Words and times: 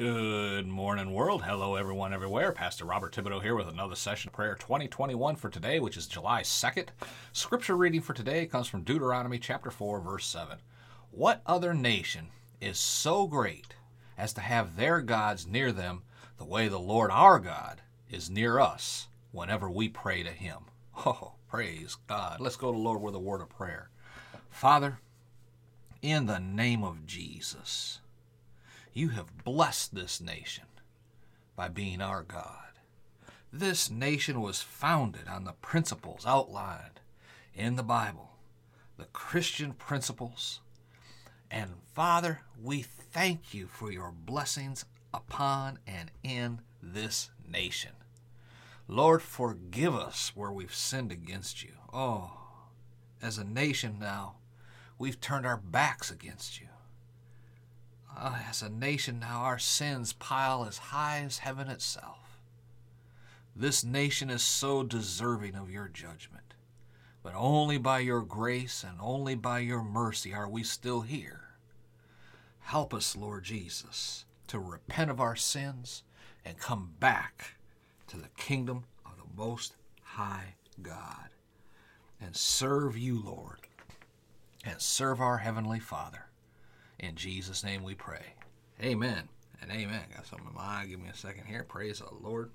Good 0.00 0.66
morning, 0.66 1.12
world. 1.12 1.42
Hello, 1.42 1.74
everyone, 1.74 2.14
everywhere. 2.14 2.52
Pastor 2.52 2.86
Robert 2.86 3.12
Thibodeau 3.12 3.42
here 3.42 3.54
with 3.54 3.68
another 3.68 3.94
session 3.94 4.30
of 4.30 4.32
prayer 4.32 4.54
2021 4.54 5.36
for 5.36 5.50
today, 5.50 5.78
which 5.78 5.98
is 5.98 6.06
July 6.06 6.40
2nd. 6.40 6.86
Scripture 7.34 7.76
reading 7.76 8.00
for 8.00 8.14
today 8.14 8.46
comes 8.46 8.66
from 8.66 8.82
Deuteronomy 8.82 9.38
chapter 9.38 9.70
4, 9.70 10.00
verse 10.00 10.24
7. 10.24 10.56
What 11.10 11.42
other 11.44 11.74
nation 11.74 12.28
is 12.62 12.78
so 12.78 13.26
great 13.26 13.74
as 14.16 14.32
to 14.32 14.40
have 14.40 14.76
their 14.76 15.02
gods 15.02 15.46
near 15.46 15.70
them 15.70 16.00
the 16.38 16.46
way 16.46 16.68
the 16.68 16.78
Lord 16.78 17.10
our 17.10 17.38
God 17.38 17.82
is 18.08 18.30
near 18.30 18.58
us 18.58 19.08
whenever 19.32 19.68
we 19.68 19.90
pray 19.90 20.22
to 20.22 20.30
Him? 20.30 20.60
Oh, 21.04 21.34
praise 21.46 21.98
God. 22.06 22.40
Let's 22.40 22.56
go 22.56 22.72
to 22.72 22.78
Lord 22.78 23.02
with 23.02 23.14
a 23.14 23.18
word 23.18 23.42
of 23.42 23.50
prayer. 23.50 23.90
Father, 24.48 25.00
in 26.00 26.24
the 26.24 26.40
name 26.40 26.84
of 26.84 27.04
Jesus, 27.04 28.00
you 28.92 29.08
have 29.10 29.44
blessed 29.44 29.94
this 29.94 30.20
nation 30.20 30.64
by 31.56 31.68
being 31.68 32.00
our 32.00 32.22
God. 32.22 32.56
This 33.52 33.90
nation 33.90 34.40
was 34.40 34.62
founded 34.62 35.28
on 35.28 35.44
the 35.44 35.52
principles 35.52 36.24
outlined 36.26 37.00
in 37.54 37.76
the 37.76 37.82
Bible, 37.82 38.30
the 38.96 39.06
Christian 39.06 39.72
principles. 39.72 40.60
And 41.50 41.72
Father, 41.94 42.42
we 42.60 42.82
thank 42.82 43.52
you 43.52 43.66
for 43.66 43.90
your 43.90 44.12
blessings 44.12 44.84
upon 45.12 45.78
and 45.86 46.10
in 46.22 46.60
this 46.82 47.30
nation. 47.48 47.92
Lord, 48.86 49.22
forgive 49.22 49.94
us 49.94 50.32
where 50.34 50.52
we've 50.52 50.74
sinned 50.74 51.12
against 51.12 51.62
you. 51.62 51.72
Oh, 51.92 52.32
as 53.22 53.38
a 53.38 53.44
nation 53.44 53.98
now, 54.00 54.36
we've 54.98 55.20
turned 55.20 55.46
our 55.46 55.56
backs 55.56 56.10
against 56.10 56.60
you. 56.60 56.68
Uh, 58.16 58.38
as 58.48 58.62
a 58.62 58.68
nation 58.68 59.18
now, 59.20 59.40
our 59.40 59.58
sins 59.58 60.12
pile 60.12 60.64
as 60.64 60.78
high 60.78 61.22
as 61.24 61.38
heaven 61.38 61.68
itself. 61.68 62.38
This 63.56 63.84
nation 63.84 64.30
is 64.30 64.42
so 64.42 64.82
deserving 64.82 65.54
of 65.54 65.70
your 65.70 65.88
judgment, 65.88 66.54
but 67.22 67.34
only 67.34 67.78
by 67.78 68.00
your 68.00 68.22
grace 68.22 68.84
and 68.84 68.98
only 69.00 69.34
by 69.34 69.60
your 69.60 69.82
mercy 69.82 70.32
are 70.32 70.48
we 70.48 70.62
still 70.62 71.02
here. 71.02 71.50
Help 72.60 72.94
us, 72.94 73.16
Lord 73.16 73.44
Jesus, 73.44 74.24
to 74.46 74.58
repent 74.58 75.10
of 75.10 75.20
our 75.20 75.36
sins 75.36 76.02
and 76.44 76.58
come 76.58 76.92
back 77.00 77.56
to 78.06 78.16
the 78.16 78.28
kingdom 78.36 78.84
of 79.04 79.12
the 79.16 79.36
Most 79.36 79.76
High 80.02 80.54
God 80.82 81.30
and 82.20 82.36
serve 82.36 82.96
you, 82.96 83.22
Lord, 83.22 83.60
and 84.64 84.80
serve 84.80 85.20
our 85.20 85.38
Heavenly 85.38 85.80
Father. 85.80 86.29
In 87.00 87.16
Jesus' 87.16 87.64
name 87.64 87.82
we 87.82 87.94
pray. 87.94 88.34
Amen 88.82 89.30
and 89.62 89.70
amen. 89.70 90.02
Got 90.14 90.26
something 90.26 90.46
in 90.46 90.54
my 90.54 90.60
eye. 90.60 90.86
Give 90.86 91.00
me 91.00 91.08
a 91.08 91.16
second 91.16 91.46
here. 91.46 91.64
Praise 91.64 92.00
the 92.00 92.14
Lord. 92.14 92.50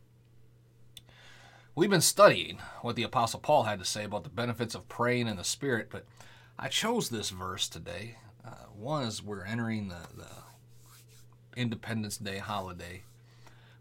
We've 1.73 1.89
been 1.89 1.99
studying 1.99 2.59
what 2.81 2.95
the 2.95 3.03
Apostle 3.03 3.39
Paul 3.39 3.63
had 3.63 3.79
to 3.79 3.85
say 3.85 4.03
about 4.03 4.23
the 4.23 4.29
benefits 4.29 4.75
of 4.75 4.87
praying 4.87 5.27
in 5.27 5.37
the 5.37 5.43
Spirit, 5.43 5.89
but 5.91 6.05
I 6.59 6.67
chose 6.67 7.09
this 7.09 7.31
verse 7.31 7.67
today. 7.67 8.17
Uh, 8.45 8.67
one 8.73 9.03
is 9.05 9.23
we're 9.23 9.43
entering 9.43 9.87
the, 9.87 10.07
the 10.15 11.59
Independence 11.59 12.17
Day 12.17 12.37
holiday, 12.37 13.01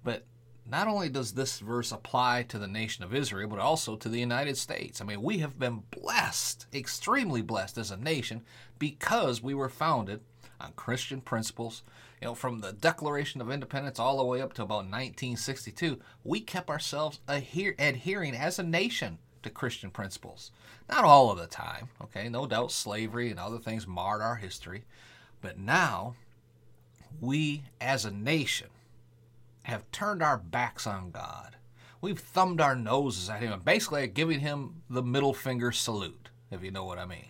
but 0.02 0.24
not 0.66 0.88
only 0.88 1.10
does 1.10 1.32
this 1.32 1.60
verse 1.60 1.92
apply 1.92 2.44
to 2.44 2.58
the 2.58 2.66
nation 2.66 3.04
of 3.04 3.14
Israel, 3.14 3.50
but 3.50 3.58
also 3.58 3.96
to 3.96 4.08
the 4.08 4.18
United 4.18 4.56
States. 4.56 5.02
I 5.02 5.04
mean, 5.04 5.20
we 5.20 5.38
have 5.38 5.58
been 5.58 5.82
blessed, 5.90 6.66
extremely 6.74 7.42
blessed 7.42 7.76
as 7.76 7.90
a 7.90 7.98
nation, 7.98 8.42
because 8.78 9.42
we 9.42 9.52
were 9.52 9.68
founded 9.68 10.22
on 10.64 10.72
Christian 10.72 11.20
principles. 11.20 11.82
You 12.20 12.28
know, 12.28 12.34
from 12.34 12.60
the 12.60 12.72
Declaration 12.72 13.40
of 13.40 13.50
Independence 13.50 13.98
all 13.98 14.16
the 14.16 14.24
way 14.24 14.40
up 14.40 14.54
to 14.54 14.62
about 14.62 14.86
1962, 14.86 16.00
we 16.24 16.40
kept 16.40 16.70
ourselves 16.70 17.20
adhere- 17.28 17.76
adhering 17.78 18.34
as 18.34 18.58
a 18.58 18.62
nation 18.62 19.18
to 19.42 19.50
Christian 19.50 19.90
principles. 19.90 20.50
Not 20.88 21.04
all 21.04 21.30
of 21.30 21.38
the 21.38 21.46
time, 21.46 21.88
okay? 22.02 22.28
No 22.28 22.46
doubt 22.46 22.72
slavery 22.72 23.30
and 23.30 23.38
other 23.38 23.58
things 23.58 23.86
marred 23.86 24.22
our 24.22 24.36
history. 24.36 24.84
But 25.40 25.58
now, 25.58 26.14
we 27.20 27.64
as 27.80 28.04
a 28.04 28.10
nation 28.10 28.68
have 29.64 29.90
turned 29.92 30.22
our 30.22 30.38
backs 30.38 30.86
on 30.86 31.10
God. 31.10 31.56
We've 32.00 32.18
thumbed 32.18 32.60
our 32.60 32.76
noses 32.76 33.30
at 33.30 33.40
Him, 33.40 33.52
and 33.52 33.64
basically 33.64 34.06
giving 34.08 34.40
Him 34.40 34.82
the 34.90 35.02
middle 35.02 35.32
finger 35.32 35.72
salute, 35.72 36.28
if 36.50 36.62
you 36.62 36.70
know 36.70 36.84
what 36.84 36.98
I 36.98 37.06
mean. 37.06 37.28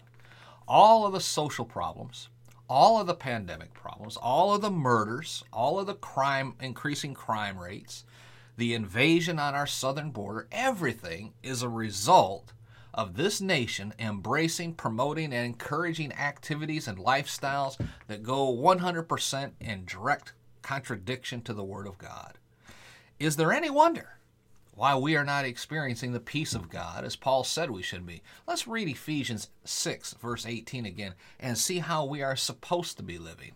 All 0.66 1.06
of 1.06 1.12
the 1.12 1.20
social 1.20 1.64
problems, 1.64 2.28
all 2.68 3.00
of 3.00 3.06
the 3.06 3.14
pandemic 3.14 3.74
problems, 3.74 4.16
all 4.16 4.54
of 4.54 4.62
the 4.62 4.70
murders, 4.70 5.44
all 5.52 5.78
of 5.78 5.86
the 5.86 5.94
crime, 5.94 6.54
increasing 6.60 7.14
crime 7.14 7.58
rates, 7.58 8.04
the 8.56 8.74
invasion 8.74 9.38
on 9.38 9.54
our 9.54 9.66
southern 9.66 10.10
border, 10.10 10.46
everything 10.52 11.34
is 11.42 11.62
a 11.62 11.68
result 11.68 12.52
of 12.92 13.16
this 13.16 13.40
nation 13.40 13.92
embracing, 13.98 14.74
promoting, 14.74 15.32
and 15.32 15.44
encouraging 15.46 16.12
activities 16.12 16.86
and 16.86 16.98
lifestyles 16.98 17.76
that 18.06 18.22
go 18.22 18.54
100% 18.54 19.50
in 19.60 19.84
direct 19.84 20.32
contradiction 20.62 21.42
to 21.42 21.52
the 21.52 21.64
Word 21.64 21.86
of 21.86 21.98
God. 21.98 22.38
Is 23.18 23.36
there 23.36 23.52
any 23.52 23.70
wonder 23.70 24.18
why 24.74 24.96
we 24.96 25.16
are 25.16 25.24
not 25.24 25.44
experiencing 25.44 26.12
the 26.12 26.20
peace 26.20 26.54
of 26.54 26.68
God 26.68 27.04
as 27.04 27.14
Paul 27.16 27.44
said 27.44 27.70
we 27.70 27.82
should 27.82 28.04
be? 28.04 28.22
Let's 28.46 28.66
read 28.66 28.88
Ephesians 28.88 29.48
6, 29.64 30.14
verse 30.14 30.44
18 30.44 30.84
again, 30.84 31.14
and 31.38 31.56
see 31.56 31.78
how 31.78 32.04
we 32.04 32.22
are 32.22 32.36
supposed 32.36 32.96
to 32.96 33.02
be 33.02 33.18
living. 33.18 33.52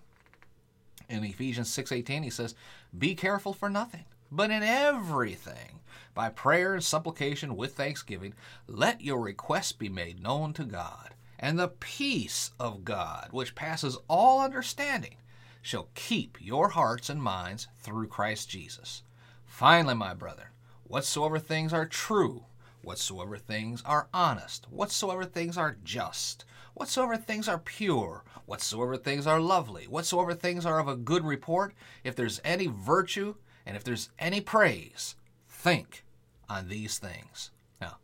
In 1.08 1.24
Ephesians 1.24 1.70
6:18 1.70 2.22
he 2.22 2.30
says, 2.30 2.54
"Be 2.96 3.14
careful 3.14 3.52
for 3.52 3.68
nothing, 3.68 4.04
but 4.30 4.50
in 4.50 4.62
everything, 4.62 5.80
by 6.14 6.28
prayer 6.28 6.74
and 6.74 6.84
supplication 6.84 7.56
with 7.56 7.76
thanksgiving, 7.76 8.34
let 8.66 9.00
your 9.00 9.20
requests 9.20 9.72
be 9.72 9.88
made 9.88 10.20
known 10.20 10.52
to 10.52 10.64
God, 10.64 11.14
and 11.38 11.58
the 11.58 11.68
peace 11.68 12.50
of 12.58 12.84
God, 12.84 13.28
which 13.30 13.54
passes 13.54 13.96
all 14.06 14.40
understanding, 14.40 15.16
shall 15.62 15.88
keep 15.94 16.38
your 16.40 16.70
hearts 16.70 17.08
and 17.08 17.22
minds 17.22 17.68
through 17.80 18.08
Christ 18.08 18.48
Jesus. 18.48 19.02
Finally, 19.46 19.94
my 19.94 20.14
brethren, 20.14 20.48
whatsoever 20.88 21.38
things 21.38 21.72
are 21.72 21.86
true, 21.86 22.44
whatsoever 22.82 23.36
things 23.36 23.82
are 23.84 24.08
honest, 24.12 24.66
whatsoever 24.70 25.24
things 25.24 25.56
are 25.56 25.76
just, 25.84 26.44
whatsoever 26.74 27.16
things 27.16 27.48
are 27.48 27.58
pure, 27.58 28.24
whatsoever 28.46 28.96
things 28.96 29.26
are 29.26 29.40
lovely, 29.40 29.84
whatsoever 29.84 30.34
things 30.34 30.66
are 30.66 30.80
of 30.80 30.88
a 30.88 30.96
good 30.96 31.24
report, 31.24 31.72
if 32.02 32.16
there's 32.16 32.40
any 32.44 32.66
virtue 32.66 33.34
and 33.64 33.76
if 33.76 33.84
there's 33.84 34.10
any 34.18 34.40
praise, 34.40 35.14
think 35.48 36.04
on 36.48 36.68
these 36.68 36.98
things. 36.98 37.50
Now, 37.80 37.98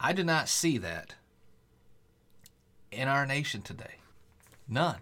I 0.00 0.12
do 0.12 0.24
not 0.24 0.48
see 0.48 0.78
that 0.78 1.16
in 2.90 3.08
our 3.08 3.26
nation 3.26 3.60
today. 3.60 3.96
None 4.66 5.00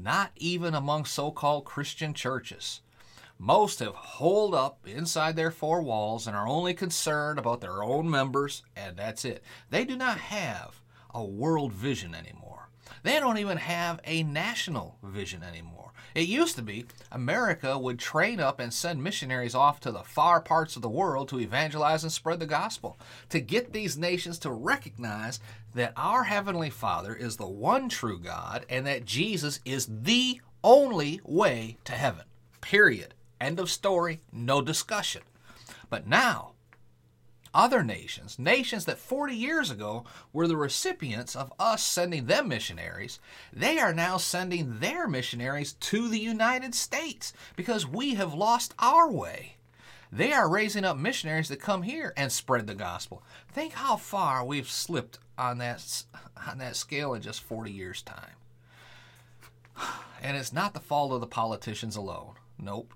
not 0.00 0.30
even 0.36 0.74
among 0.74 1.04
so 1.04 1.30
called 1.30 1.64
Christian 1.64 2.14
churches. 2.14 2.80
Most 3.40 3.78
have 3.78 3.94
holed 3.94 4.52
up 4.52 4.80
inside 4.84 5.36
their 5.36 5.52
four 5.52 5.80
walls 5.80 6.26
and 6.26 6.36
are 6.36 6.48
only 6.48 6.74
concerned 6.74 7.38
about 7.38 7.60
their 7.60 7.84
own 7.84 8.10
members, 8.10 8.64
and 8.74 8.96
that's 8.96 9.24
it. 9.24 9.44
They 9.70 9.84
do 9.84 9.96
not 9.96 10.18
have 10.18 10.80
a 11.14 11.24
world 11.24 11.72
vision 11.72 12.16
anymore. 12.16 12.68
They 13.04 13.20
don't 13.20 13.38
even 13.38 13.58
have 13.58 14.00
a 14.04 14.24
national 14.24 14.98
vision 15.04 15.44
anymore. 15.44 15.92
It 16.16 16.26
used 16.26 16.56
to 16.56 16.62
be 16.62 16.86
America 17.12 17.78
would 17.78 18.00
train 18.00 18.40
up 18.40 18.58
and 18.58 18.74
send 18.74 19.04
missionaries 19.04 19.54
off 19.54 19.78
to 19.80 19.92
the 19.92 20.02
far 20.02 20.40
parts 20.40 20.74
of 20.74 20.82
the 20.82 20.88
world 20.88 21.28
to 21.28 21.38
evangelize 21.38 22.02
and 22.02 22.10
spread 22.10 22.40
the 22.40 22.46
gospel, 22.46 22.98
to 23.28 23.40
get 23.40 23.72
these 23.72 23.96
nations 23.96 24.38
to 24.40 24.50
recognize 24.50 25.38
that 25.74 25.92
our 25.96 26.24
Heavenly 26.24 26.70
Father 26.70 27.14
is 27.14 27.36
the 27.36 27.46
one 27.46 27.88
true 27.88 28.18
God 28.18 28.66
and 28.68 28.84
that 28.86 29.04
Jesus 29.04 29.60
is 29.64 29.88
the 29.88 30.40
only 30.64 31.20
way 31.24 31.76
to 31.84 31.92
heaven. 31.92 32.24
Period. 32.60 33.14
End 33.40 33.60
of 33.60 33.70
story. 33.70 34.20
No 34.32 34.60
discussion. 34.60 35.22
But 35.90 36.06
now, 36.06 36.52
other 37.54 37.82
nations, 37.82 38.38
nations 38.38 38.84
that 38.84 38.98
40 38.98 39.34
years 39.34 39.70
ago 39.70 40.04
were 40.32 40.46
the 40.46 40.56
recipients 40.56 41.34
of 41.34 41.52
us 41.58 41.82
sending 41.82 42.26
them 42.26 42.48
missionaries, 42.48 43.18
they 43.52 43.78
are 43.78 43.94
now 43.94 44.16
sending 44.16 44.80
their 44.80 45.08
missionaries 45.08 45.72
to 45.74 46.08
the 46.08 46.20
United 46.20 46.74
States 46.74 47.32
because 47.56 47.86
we 47.86 48.14
have 48.14 48.34
lost 48.34 48.74
our 48.78 49.10
way. 49.10 49.56
They 50.10 50.32
are 50.32 50.48
raising 50.48 50.84
up 50.84 50.96
missionaries 50.96 51.48
to 51.48 51.56
come 51.56 51.82
here 51.82 52.12
and 52.16 52.32
spread 52.32 52.66
the 52.66 52.74
gospel. 52.74 53.22
Think 53.52 53.74
how 53.74 53.96
far 53.96 54.44
we've 54.44 54.70
slipped 54.70 55.18
on 55.36 55.58
that 55.58 56.04
on 56.48 56.58
that 56.58 56.76
scale 56.76 57.14
in 57.14 57.22
just 57.22 57.42
40 57.42 57.72
years 57.72 58.02
time. 58.02 58.36
And 60.20 60.36
it's 60.36 60.52
not 60.52 60.74
the 60.74 60.80
fault 60.80 61.12
of 61.12 61.20
the 61.20 61.28
politicians 61.28 61.94
alone. 61.94 62.34
Nope. 62.58 62.92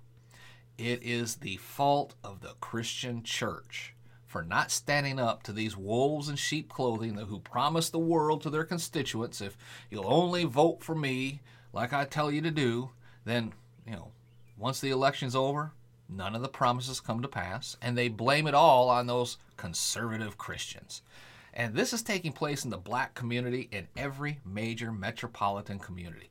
It 0.78 1.02
is 1.02 1.36
the 1.36 1.56
fault 1.56 2.14
of 2.24 2.40
the 2.40 2.54
Christian 2.60 3.22
church 3.22 3.94
for 4.26 4.42
not 4.42 4.70
standing 4.70 5.20
up 5.20 5.42
to 5.42 5.52
these 5.52 5.76
wolves 5.76 6.28
in 6.28 6.36
sheep 6.36 6.70
clothing 6.70 7.16
who 7.16 7.38
promise 7.38 7.90
the 7.90 7.98
world 7.98 8.40
to 8.42 8.50
their 8.50 8.64
constituents 8.64 9.42
if 9.42 9.58
you'll 9.90 10.10
only 10.12 10.44
vote 10.44 10.82
for 10.82 10.94
me 10.94 11.40
like 11.72 11.92
I 11.92 12.06
tell 12.06 12.30
you 12.30 12.40
to 12.40 12.50
do, 12.50 12.90
then, 13.24 13.52
you 13.86 13.92
know, 13.92 14.12
once 14.56 14.80
the 14.80 14.90
election's 14.90 15.36
over, 15.36 15.72
none 16.08 16.34
of 16.34 16.42
the 16.42 16.48
promises 16.48 17.00
come 17.00 17.20
to 17.22 17.28
pass, 17.28 17.76
and 17.82 17.96
they 17.96 18.08
blame 18.08 18.46
it 18.46 18.54
all 18.54 18.88
on 18.88 19.06
those 19.06 19.36
conservative 19.56 20.38
Christians. 20.38 21.02
And 21.54 21.74
this 21.74 21.92
is 21.92 22.02
taking 22.02 22.32
place 22.32 22.64
in 22.64 22.70
the 22.70 22.78
black 22.78 23.14
community 23.14 23.68
in 23.70 23.88
every 23.96 24.40
major 24.44 24.90
metropolitan 24.92 25.78
community. 25.78 26.30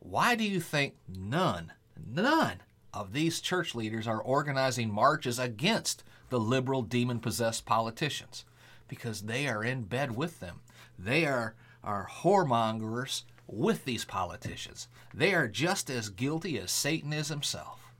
Why 0.00 0.34
do 0.34 0.44
you 0.44 0.60
think 0.60 0.94
none, 1.08 1.72
none 2.06 2.60
of 2.92 3.12
these 3.12 3.40
church 3.40 3.74
leaders 3.74 4.06
are 4.06 4.20
organizing 4.20 4.92
marches 4.92 5.38
against 5.38 6.04
the 6.30 6.40
liberal 6.40 6.82
demon 6.82 7.20
possessed 7.20 7.66
politicians? 7.66 8.44
Because 8.88 9.22
they 9.22 9.46
are 9.46 9.62
in 9.62 9.82
bed 9.82 10.16
with 10.16 10.40
them. 10.40 10.60
They 10.98 11.26
are, 11.26 11.54
are 11.84 12.08
whoremongers 12.22 13.22
with 13.46 13.84
these 13.84 14.04
politicians. 14.04 14.88
They 15.14 15.34
are 15.34 15.48
just 15.48 15.90
as 15.90 16.10
guilty 16.10 16.58
as 16.58 16.70
Satan 16.70 17.12
is 17.12 17.28
himself. 17.28 17.92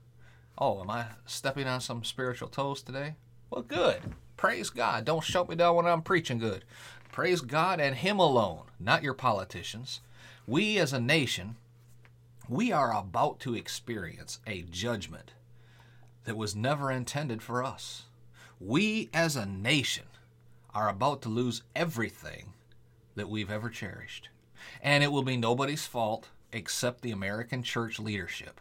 Oh, 0.57 0.81
am 0.81 0.89
I 0.89 1.05
stepping 1.25 1.67
on 1.67 1.81
some 1.81 2.03
spiritual 2.03 2.49
toes 2.49 2.81
today? 2.81 3.15
Well, 3.49 3.61
good. 3.61 4.01
Praise 4.35 4.69
God. 4.69 5.05
Don't 5.05 5.23
shut 5.23 5.49
me 5.49 5.55
down 5.55 5.75
when 5.75 5.85
I'm 5.85 6.01
preaching 6.01 6.37
good. 6.37 6.65
Praise 7.11 7.41
God 7.41 7.79
and 7.79 7.95
Him 7.95 8.19
alone, 8.19 8.63
not 8.79 9.03
your 9.03 9.13
politicians. 9.13 10.01
We 10.45 10.77
as 10.77 10.93
a 10.93 10.99
nation, 10.99 11.55
we 12.49 12.71
are 12.71 12.91
about 12.97 13.39
to 13.39 13.53
experience 13.53 14.39
a 14.47 14.63
judgment 14.63 15.31
that 16.25 16.35
was 16.35 16.55
never 16.55 16.91
intended 16.91 17.43
for 17.43 17.63
us. 17.63 18.05
We 18.59 19.09
as 19.13 19.35
a 19.35 19.45
nation 19.45 20.05
are 20.73 20.89
about 20.89 21.21
to 21.21 21.29
lose 21.29 21.61
everything 21.75 22.53
that 23.15 23.29
we've 23.29 23.51
ever 23.51 23.69
cherished. 23.69 24.29
And 24.81 25.03
it 25.03 25.11
will 25.11 25.23
be 25.23 25.37
nobody's 25.37 25.85
fault 25.85 26.29
except 26.51 27.01
the 27.01 27.11
American 27.11 27.61
church 27.61 27.99
leadership. 27.99 28.59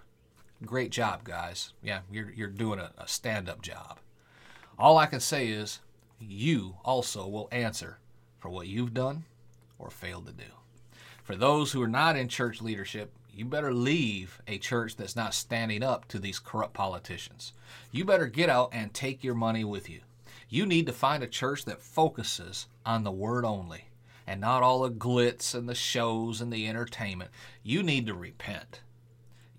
Great 0.65 0.91
job, 0.91 1.25
guys. 1.25 1.73
Yeah, 1.83 2.01
you're, 2.11 2.31
you're 2.31 2.49
doing 2.49 2.79
a, 2.79 2.93
a 2.99 3.09
stand 3.09 3.49
up 3.49 3.63
job. 3.63 3.99
All 4.79 4.99
I 4.99 5.07
can 5.07 5.21
say 5.21 5.49
is 5.49 5.81
you 6.21 6.77
also 6.85 7.27
will 7.27 7.49
answer 7.51 7.99
for 8.39 8.51
what 8.51 8.67
you've 8.67 8.95
done 8.95 9.25
or 9.79 9.91
failed 9.91 10.27
to 10.27 10.33
do. 10.33 10.53
For 11.23 11.37
those 11.37 11.73
who 11.73 11.83
are 11.83 11.89
not 11.89 12.17
in 12.17 12.29
church 12.29 12.61
leadership, 12.61 13.13
you 13.39 13.45
better 13.45 13.73
leave 13.73 14.43
a 14.49 14.59
church 14.59 14.97
that's 14.97 15.15
not 15.15 15.33
standing 15.33 15.81
up 15.81 16.09
to 16.09 16.19
these 16.19 16.41
corrupt 16.41 16.75
politicians. 16.75 17.53
You 17.93 18.05
better 18.05 18.27
get 18.27 18.51
out 18.51 18.71
and 18.73 18.93
take 18.93 19.23
your 19.23 19.37
money 19.37 19.63
with 19.63 19.89
you. 19.89 20.01
You 20.49 20.67
need 20.67 20.87
to 20.87 20.93
find 20.93 21.23
a 21.23 21.29
church 21.29 21.65
that 21.67 21.81
focuses 21.81 22.67
on 22.85 23.05
the 23.05 23.13
word 23.13 23.45
only 23.45 23.91
and 24.27 24.41
not 24.41 24.65
all 24.65 24.81
the 24.81 24.91
glitz 24.91 25.55
and 25.55 25.69
the 25.69 25.75
shows 25.77 26.41
and 26.41 26.53
the 26.53 26.67
entertainment. 26.67 27.31
You 27.63 27.85
need 27.85 28.07
to 28.09 28.15
repent. 28.15 28.81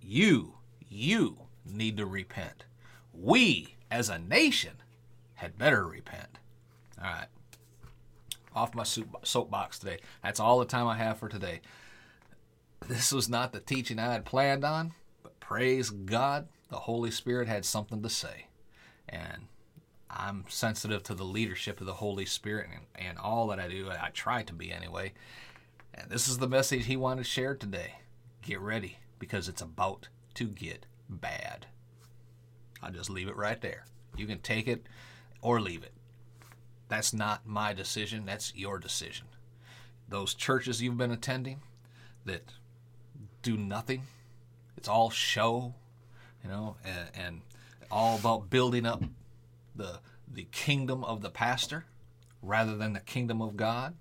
You, 0.01 0.55
you 0.89 1.37
need 1.65 1.95
to 1.95 2.05
repent. 2.05 2.65
We, 3.13 3.75
as 3.89 4.09
a 4.09 4.19
nation, 4.19 4.73
had 5.35 5.57
better 5.57 5.87
repent. 5.87 6.37
All 7.01 7.09
right. 7.09 7.27
Off 8.53 8.75
my 8.75 8.83
soapbox 8.83 9.79
today. 9.79 9.99
That's 10.21 10.41
all 10.41 10.59
the 10.59 10.65
time 10.65 10.87
I 10.87 10.97
have 10.97 11.17
for 11.17 11.29
today. 11.29 11.61
This 12.89 13.11
was 13.11 13.29
not 13.29 13.53
the 13.53 13.59
teaching 13.59 13.99
I 13.99 14.13
had 14.13 14.25
planned 14.25 14.65
on, 14.65 14.93
but 15.21 15.39
praise 15.39 15.91
God, 15.91 16.47
the 16.71 16.75
Holy 16.77 17.11
Spirit 17.11 17.47
had 17.47 17.63
something 17.63 18.01
to 18.01 18.09
say. 18.09 18.47
And 19.07 19.45
I'm 20.09 20.45
sensitive 20.49 21.03
to 21.03 21.13
the 21.13 21.23
leadership 21.23 21.79
of 21.79 21.85
the 21.85 21.93
Holy 21.93 22.25
Spirit 22.25 22.69
and, 22.73 23.07
and 23.07 23.19
all 23.19 23.45
that 23.47 23.59
I 23.59 23.67
do. 23.67 23.91
I 23.91 24.09
try 24.09 24.41
to 24.41 24.53
be 24.53 24.71
anyway. 24.71 25.13
And 25.93 26.09
this 26.09 26.27
is 26.27 26.39
the 26.39 26.47
message 26.47 26.87
he 26.87 26.97
wanted 26.97 27.25
to 27.25 27.29
share 27.29 27.53
today. 27.53 27.99
Get 28.41 28.59
ready 28.59 28.97
because 29.19 29.47
it's 29.47 29.61
about 29.61 30.07
to 30.33 30.45
get 30.47 30.87
bad. 31.07 31.67
I'll 32.81 32.91
just 32.91 33.11
leave 33.11 33.27
it 33.27 33.37
right 33.37 33.61
there. 33.61 33.85
You 34.17 34.25
can 34.25 34.39
take 34.39 34.67
it 34.67 34.87
or 35.43 35.61
leave 35.61 35.83
it. 35.83 35.93
That's 36.87 37.13
not 37.13 37.45
my 37.45 37.71
decision, 37.71 38.25
that's 38.25 38.55
your 38.55 38.79
decision. 38.79 39.27
Those 40.07 40.33
churches 40.33 40.81
you've 40.81 40.97
been 40.97 41.11
attending 41.11 41.61
that 42.25 42.51
do 43.41 43.57
nothing, 43.57 44.03
it's 44.77 44.87
all 44.87 45.09
show, 45.09 45.73
you 46.43 46.49
know, 46.49 46.75
and, 46.85 47.09
and 47.15 47.41
all 47.91 48.17
about 48.17 48.49
building 48.49 48.85
up 48.85 49.03
the 49.75 49.99
the 50.31 50.47
kingdom 50.51 51.03
of 51.03 51.21
the 51.21 51.29
pastor 51.29 51.85
rather 52.41 52.77
than 52.77 52.93
the 52.93 52.99
kingdom 52.99 53.41
of 53.41 53.57
God. 53.57 53.95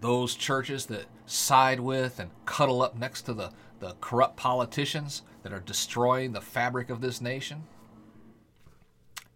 Those 0.00 0.36
churches 0.36 0.86
that 0.86 1.06
side 1.26 1.80
with 1.80 2.20
and 2.20 2.30
cuddle 2.46 2.82
up 2.82 2.96
next 2.96 3.22
to 3.22 3.34
the, 3.34 3.50
the 3.80 3.96
corrupt 4.00 4.36
politicians 4.36 5.22
that 5.42 5.52
are 5.52 5.60
destroying 5.60 6.32
the 6.32 6.40
fabric 6.40 6.90
of 6.90 7.00
this 7.00 7.20
nation. 7.20 7.64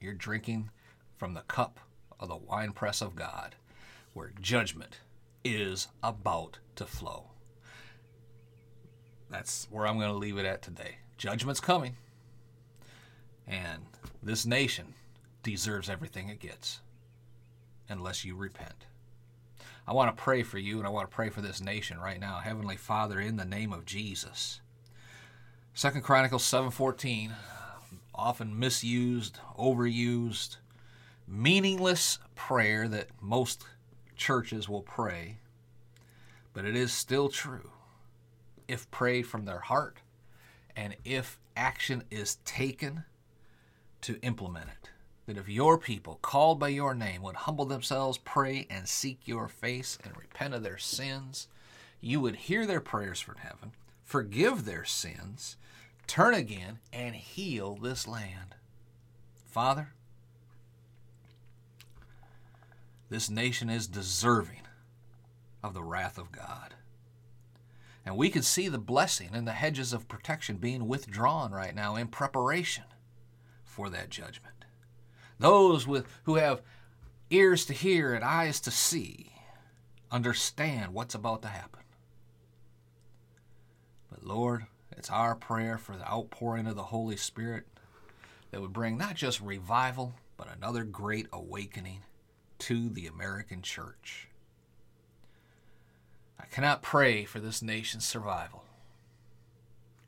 You're 0.01 0.15
drinking 0.15 0.71
from 1.17 1.35
the 1.35 1.41
cup 1.43 1.81
of 2.19 2.29
the 2.29 2.37
winepress 2.37 3.03
of 3.03 3.17
God, 3.17 3.57
where 4.15 4.33
judgment 4.41 5.01
is 5.45 5.89
about 6.03 6.59
to 6.77 6.87
flow. 6.87 7.32
That's 9.33 9.67
where 9.71 9.87
I'm 9.87 9.99
going 9.99 10.11
to 10.11 10.17
leave 10.17 10.37
it 10.37 10.45
at 10.45 10.61
today. 10.61 10.97
Judgment's 11.17 11.59
coming. 11.59 11.97
And 13.49 13.83
this 14.23 14.45
nation 14.45 14.93
deserves 15.43 15.89
everything 15.89 16.29
it 16.29 16.39
gets 16.39 16.81
unless 17.89 18.27
you 18.27 18.37
repent. 18.37 18.87
I 19.89 19.95
want 19.95 20.15
to 20.15 20.23
pray 20.23 20.43
for 20.43 20.59
you 20.59 20.77
and 20.79 20.87
I 20.87 20.91
want 20.91 21.11
to 21.11 21.15
pray 21.15 21.31
for 21.31 21.41
this 21.41 21.63
nation 21.63 21.99
right 21.99 22.21
now. 22.21 22.41
Heavenly 22.41 22.77
Father, 22.77 23.19
in 23.19 23.37
the 23.37 23.47
name 23.47 23.73
of 23.73 23.87
Jesus. 23.87 24.61
Second 25.73 26.03
Chronicles 26.03 26.45
7:14, 26.45 27.33
often 28.15 28.59
misused, 28.59 29.39
overused, 29.59 30.59
meaningless 31.27 32.19
prayer 32.35 32.87
that 32.87 33.09
most 33.23 33.65
churches 34.15 34.69
will 34.69 34.83
pray, 34.83 35.39
but 36.53 36.67
it 36.67 36.77
is 36.77 36.93
still 36.93 37.31
true 37.31 37.72
if 38.69 38.91
prayed 38.91 39.27
from 39.27 39.45
their 39.45 39.61
heart 39.61 39.99
and 40.77 40.97
if 41.05 41.39
action 41.57 42.05
is 42.11 42.37
taken 42.45 43.05
to 44.03 44.21
implement 44.23 44.69
it. 44.69 44.91
That 45.27 45.37
if 45.37 45.49
your 45.49 45.79
people, 45.79 46.19
called 46.23 46.59
by 46.59 46.69
your 46.69 46.95
name, 46.95 47.23
would 47.23 47.37
humble 47.37 47.65
themselves, 47.65 48.19
pray, 48.19 48.67
and 48.69 48.89
seek 48.89 49.21
your 49.25 49.49
face, 49.49 49.97
and 50.03 50.17
repent 50.17 50.55
of 50.55 50.63
their 50.63 50.79
sins, 50.79 51.47
you 52.01 52.21
would 52.21 52.35
hear 52.35 52.67
their 52.67 52.81
prayers 52.81 53.21
from 53.21 53.37
heaven, 53.37 53.73
forgive 54.03 54.65
their 54.65 54.85
sins, 54.85 55.57
turn 56.09 56.35
again, 56.35 56.81
and 56.93 57.15
heal 57.15 57.77
this 57.77 58.09
land. 58.09 58.57
Father, 59.47 59.93
this 63.09 63.31
nation 63.31 63.71
is 63.71 63.87
deserving 63.87 64.63
of 65.63 65.75
the 65.75 65.85
wrath 65.85 66.19
of 66.19 66.33
God. 66.33 66.75
And 68.05 68.17
we 68.17 68.31
can 68.31 68.43
see 68.43 68.69
the 68.69 68.79
blessing 68.79 69.31
and 69.33 69.47
the 69.47 69.53
hedges 69.53 69.93
of 69.93 70.09
protection 70.09 70.57
being 70.57 70.89
withdrawn 70.89 71.53
right 71.53 71.75
now 71.75 71.97
in 71.97 72.09
preparation 72.09 72.85
for 73.65 73.89
that 73.91 74.11
judgment. 74.11 74.65
Those 75.39 75.87
with, 75.87 76.07
who 76.25 76.37
have 76.37 76.63
ears 77.31 77.65
to 77.67 77.73
hear 77.73 78.13
and 78.15 78.25
eyes 78.25 78.61
to 78.61 78.71
see 78.71 79.33
understand 80.11 80.93
what's 80.93 81.15
about 81.15 81.43
to 81.43 81.49
happen. 81.49 81.81
But 84.11 84.25
Lord, 84.25 84.67
it's 84.91 85.11
our 85.11 85.35
prayer 85.35 85.79
for 85.79 85.97
the 85.97 86.09
outpouring 86.09 86.67
of 86.67 86.77
the 86.77 86.83
Holy 86.83 87.17
Spirit 87.17 87.67
that 88.51 88.61
would 88.61 88.73
bring 88.73 88.99
not 88.99 89.15
just 89.15 89.41
revival, 89.41 90.15
but 90.37 90.55
another 90.55 90.85
great 90.85 91.27
awakening 91.33 92.01
to 92.59 92.91
the 92.91 93.07
American 93.07 93.63
church. 93.63 94.29
I 96.43 96.47
cannot 96.47 96.83
pray 96.83 97.25
for 97.25 97.39
this 97.41 97.63
nation's 97.63 98.05
survival. 98.05 98.65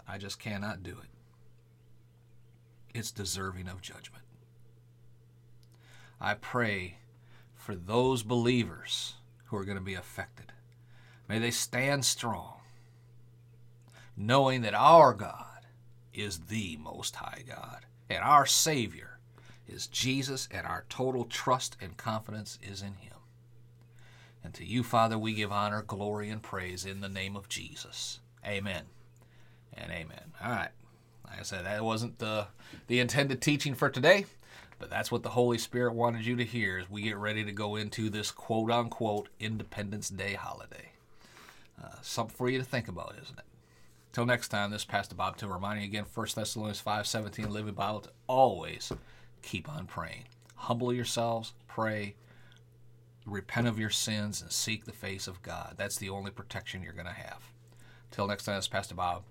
I 0.06 0.18
just 0.18 0.38
cannot 0.38 0.82
do 0.82 0.90
it 0.90 1.08
it's 2.94 3.10
deserving 3.10 3.68
of 3.68 3.82
judgment. 3.82 4.22
I 6.20 6.34
pray 6.34 6.98
for 7.54 7.74
those 7.74 8.22
believers 8.22 9.14
who 9.46 9.56
are 9.56 9.64
going 9.64 9.76
to 9.76 9.84
be 9.84 9.94
affected. 9.94 10.52
May 11.28 11.40
they 11.40 11.50
stand 11.50 12.04
strong, 12.04 12.60
knowing 14.16 14.62
that 14.62 14.74
our 14.74 15.12
God 15.12 15.66
is 16.14 16.38
the 16.38 16.76
Most 16.76 17.16
High 17.16 17.42
God, 17.46 17.80
and 18.08 18.22
our 18.22 18.46
Savior 18.46 19.18
is 19.66 19.88
Jesus, 19.88 20.48
and 20.52 20.66
our 20.66 20.84
total 20.88 21.24
trust 21.24 21.76
and 21.80 21.96
confidence 21.96 22.58
is 22.62 22.80
in 22.80 22.94
Him. 22.94 23.13
To 24.54 24.64
you, 24.64 24.82
Father, 24.84 25.18
we 25.18 25.34
give 25.34 25.50
honor, 25.50 25.82
glory, 25.82 26.30
and 26.30 26.42
praise 26.42 26.84
in 26.84 27.00
the 27.00 27.08
name 27.08 27.36
of 27.36 27.48
Jesus. 27.48 28.20
Amen 28.46 28.84
and 29.76 29.90
amen. 29.90 30.32
All 30.42 30.50
right. 30.50 30.70
Like 31.26 31.40
I 31.40 31.42
said, 31.42 31.64
that 31.64 31.84
wasn't 31.84 32.18
the, 32.18 32.46
the 32.86 33.00
intended 33.00 33.42
teaching 33.42 33.74
for 33.74 33.90
today, 33.90 34.26
but 34.78 34.90
that's 34.90 35.10
what 35.10 35.24
the 35.24 35.30
Holy 35.30 35.58
Spirit 35.58 35.94
wanted 35.94 36.24
you 36.24 36.36
to 36.36 36.44
hear 36.44 36.78
as 36.78 36.88
we 36.88 37.02
get 37.02 37.16
ready 37.16 37.44
to 37.44 37.50
go 37.50 37.74
into 37.74 38.08
this 38.08 38.30
quote 38.30 38.70
unquote 38.70 39.28
Independence 39.40 40.08
Day 40.08 40.34
holiday. 40.34 40.92
Uh, 41.82 41.88
something 42.02 42.36
for 42.36 42.48
you 42.48 42.58
to 42.58 42.64
think 42.64 42.86
about, 42.86 43.16
isn't 43.20 43.38
it? 43.38 43.44
Till 44.12 44.26
next 44.26 44.48
time, 44.48 44.70
this 44.70 44.82
is 44.82 44.86
Pastor 44.86 45.16
Bob 45.16 45.36
to 45.38 45.48
reminding 45.48 45.82
you 45.82 45.88
again, 45.88 46.04
1 46.14 46.26
Thessalonians 46.36 46.80
5.17 46.80 47.48
Living 47.50 47.74
Bible, 47.74 48.00
to 48.02 48.10
always 48.28 48.92
keep 49.42 49.68
on 49.68 49.86
praying. 49.86 50.24
Humble 50.54 50.92
yourselves, 50.92 51.52
pray, 51.66 52.14
repent 53.26 53.66
of 53.66 53.78
your 53.78 53.90
sins, 53.90 54.42
and 54.42 54.52
seek 54.52 54.84
the 54.84 54.92
face 54.92 55.26
of 55.26 55.42
God. 55.42 55.74
That's 55.76 55.96
the 55.96 56.10
only 56.10 56.30
protection 56.30 56.82
you're 56.82 56.92
going 56.92 57.06
to 57.06 57.12
have. 57.12 57.50
Till 58.10 58.26
next 58.26 58.44
time, 58.44 58.56
this 58.56 58.64
is 58.64 58.68
Pastor 58.68 58.94
Bob. 58.94 59.22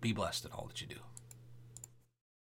Be 0.00 0.12
blessed 0.12 0.44
in 0.44 0.52
all 0.52 0.66
that 0.66 0.80
you 0.80 0.86
do. 0.86 1.00